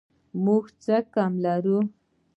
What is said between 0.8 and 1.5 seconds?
څه کم